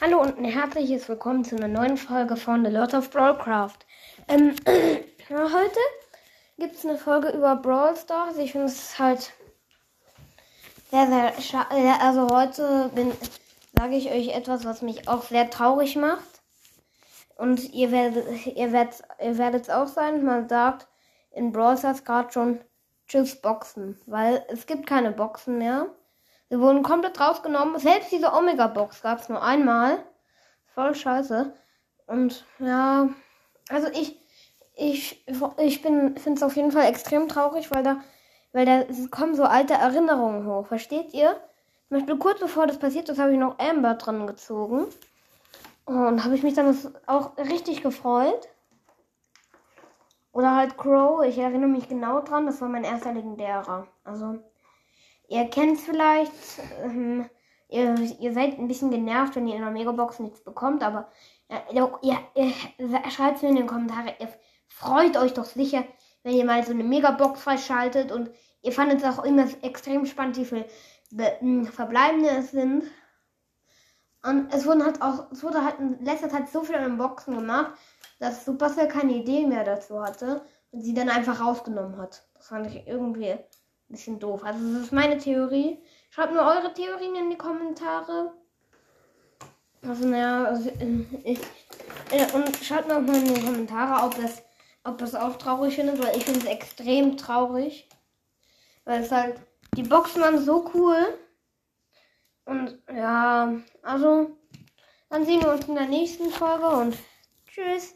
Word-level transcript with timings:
Hallo 0.00 0.20
und 0.20 0.38
ein 0.38 0.44
herzliches 0.44 1.08
Willkommen 1.08 1.42
zu 1.42 1.56
einer 1.56 1.66
neuen 1.66 1.96
Folge 1.96 2.36
von 2.36 2.64
The 2.64 2.70
Lord 2.70 2.94
of 2.94 3.10
Brawlcraft. 3.10 3.78
Ähm, 4.28 4.54
heute 5.28 5.80
gibt 6.56 6.76
es 6.76 6.86
eine 6.86 6.96
Folge 6.96 7.30
über 7.30 7.56
Brawl 7.56 7.96
Stars. 7.96 8.38
Ich 8.38 8.52
finde 8.52 8.68
es 8.68 8.96
halt 8.96 9.32
sehr, 10.92 11.08
sehr 11.08 11.32
schade. 11.42 12.00
Also 12.00 12.28
heute 12.28 12.92
sage 13.76 13.96
ich 13.96 14.08
euch 14.12 14.28
etwas, 14.28 14.64
was 14.64 14.82
mich 14.82 15.08
auch 15.08 15.24
sehr 15.24 15.50
traurig 15.50 15.96
macht. 15.96 16.42
Und 17.36 17.74
ihr 17.74 17.90
werdet 17.90 18.46
ihr 18.46 18.70
werdet 18.70 19.02
ihr 19.20 19.36
werdet 19.36 19.62
es 19.62 19.70
auch 19.70 19.88
sein. 19.88 20.24
Man 20.24 20.48
sagt 20.48 20.86
in 21.32 21.50
Brawl 21.50 21.76
Stars 21.76 22.04
gerade 22.04 22.30
schon 22.30 22.60
Tschüss 23.08 23.40
Boxen, 23.40 24.00
weil 24.06 24.46
es 24.46 24.66
gibt 24.66 24.86
keine 24.86 25.10
Boxen 25.10 25.58
mehr. 25.58 25.88
Sie 26.50 26.58
wurden 26.58 26.82
komplett 26.82 27.20
rausgenommen. 27.20 27.78
Selbst 27.78 28.10
diese 28.10 28.32
Omega-Box 28.32 29.02
gab 29.02 29.20
es 29.20 29.28
nur 29.28 29.42
einmal. 29.42 29.98
Voll 30.74 30.94
scheiße. 30.94 31.52
Und 32.06 32.44
ja, 32.58 33.08
also 33.68 33.88
ich, 33.88 34.18
ich, 34.74 35.24
ich 35.58 35.82
bin, 35.82 36.16
finde 36.16 36.38
es 36.38 36.42
auf 36.42 36.56
jeden 36.56 36.72
Fall 36.72 36.86
extrem 36.86 37.28
traurig, 37.28 37.70
weil 37.70 37.82
da, 37.82 38.00
weil 38.52 38.64
da 38.64 38.84
kommen 39.10 39.34
so 39.34 39.44
alte 39.44 39.74
Erinnerungen 39.74 40.46
hoch. 40.46 40.66
Versteht 40.66 41.12
ihr? 41.12 41.36
Zum 41.88 41.98
Beispiel 41.98 42.18
kurz 42.18 42.40
bevor 42.40 42.66
das 42.66 42.78
passiert 42.78 43.08
ist, 43.08 43.18
habe 43.18 43.32
ich 43.32 43.38
noch 43.38 43.58
Amber 43.58 43.94
dran 43.94 44.26
gezogen. 44.26 44.86
Und 45.84 46.24
habe 46.24 46.34
ich 46.34 46.42
mich 46.42 46.54
dann 46.54 46.76
auch 47.06 47.36
richtig 47.38 47.82
gefreut. 47.82 48.48
Oder 50.32 50.54
halt 50.54 50.76
Crow, 50.78 51.24
ich 51.24 51.38
erinnere 51.38 51.68
mich 51.68 51.88
genau 51.88 52.20
dran, 52.20 52.46
das 52.46 52.60
war 52.60 52.68
mein 52.68 52.84
erster 52.84 53.12
legendärer. 53.12 53.86
Also, 54.04 54.38
Ihr 55.28 55.48
kennt 55.50 55.78
es 55.78 55.84
vielleicht. 55.84 56.32
Ähm, 56.82 57.28
ihr, 57.68 57.94
ihr, 58.18 58.32
seid 58.32 58.58
ein 58.58 58.66
bisschen 58.66 58.90
genervt, 58.90 59.36
wenn 59.36 59.46
ihr 59.46 59.56
in 59.56 59.62
der 59.62 59.70
Megabox 59.70 60.18
nichts 60.20 60.42
bekommt, 60.42 60.82
aber 60.82 61.10
äh, 61.48 61.74
ihr, 61.74 61.90
ihr 62.34 62.52
schreibt 63.10 63.36
es 63.36 63.42
mir 63.42 63.50
in 63.50 63.56
den 63.56 63.66
Kommentaren. 63.66 64.08
Ihr 64.18 64.28
freut 64.66 65.16
euch 65.16 65.34
doch 65.34 65.44
sicher, 65.44 65.84
wenn 66.22 66.34
ihr 66.34 66.44
mal 66.44 66.64
so 66.64 66.72
eine 66.72 66.84
Megabox 66.84 67.42
freischaltet 67.42 68.10
und 68.10 68.30
ihr 68.62 68.72
fandet 68.72 69.02
es 69.02 69.04
auch 69.04 69.22
immer 69.24 69.46
extrem 69.62 70.06
spannend, 70.06 70.38
wie 70.38 70.44
viele 70.46 70.66
hm, 71.40 71.66
Verbleibende 71.66 72.30
es 72.30 72.50
sind. 72.50 72.84
Und 74.24 74.52
es 74.52 74.66
wurden 74.66 74.84
halt 74.84 75.00
auch, 75.00 75.30
es 75.30 75.44
wurde 75.44 75.64
halt 75.64 75.78
in 75.78 76.04
letzter 76.04 76.28
Zeit 76.28 76.48
so 76.48 76.62
viel 76.62 76.74
an 76.74 76.84
den 76.84 76.98
Boxen 76.98 77.36
gemacht, 77.36 77.72
dass 78.18 78.44
Supercell 78.44 78.88
keine 78.88 79.12
Idee 79.12 79.46
mehr 79.46 79.62
dazu 79.62 80.02
hatte 80.02 80.42
und 80.70 80.82
sie 80.82 80.94
dann 80.94 81.08
einfach 81.08 81.40
rausgenommen 81.40 81.98
hat. 81.98 82.26
Das 82.34 82.48
fand 82.48 82.66
ich 82.66 82.86
irgendwie 82.86 83.38
bisschen 83.88 84.18
doof. 84.18 84.44
Also 84.44 84.72
das 84.72 84.82
ist 84.84 84.92
meine 84.92 85.18
Theorie. 85.18 85.78
Schreibt 86.10 86.32
nur 86.32 86.42
eure 86.42 86.72
Theorien 86.72 87.16
in 87.16 87.30
die 87.30 87.38
Kommentare. 87.38 88.32
Also 89.82 90.06
naja, 90.06 90.44
also, 90.44 90.68
äh, 90.70 91.04
ich, 91.24 91.40
äh, 92.10 92.32
und 92.32 92.56
schreibt 92.56 92.88
mir 92.88 92.96
auch 92.96 93.00
mal 93.00 93.16
in 93.16 93.34
die 93.34 93.44
Kommentare, 93.44 94.04
ob 94.04 94.16
das, 94.16 94.42
ob 94.84 94.98
das 94.98 95.14
auch 95.14 95.36
traurig 95.36 95.76
findet, 95.76 96.02
weil 96.02 96.16
ich 96.16 96.24
finde 96.24 96.40
es 96.40 96.46
extrem 96.46 97.16
traurig. 97.16 97.88
Weil 98.84 99.02
es 99.02 99.12
halt, 99.12 99.40
die 99.76 99.82
Boxen 99.82 100.22
waren 100.22 100.42
so 100.44 100.70
cool. 100.74 100.96
Und 102.44 102.78
ja, 102.92 103.54
also, 103.82 104.36
dann 105.10 105.24
sehen 105.24 105.42
wir 105.42 105.52
uns 105.52 105.68
in 105.68 105.74
der 105.74 105.86
nächsten 105.86 106.30
Folge 106.30 106.66
und 106.66 106.96
tschüss. 107.46 107.94